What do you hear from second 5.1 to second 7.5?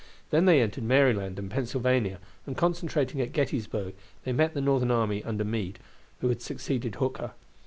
under Meade, who had succeeded Hooker.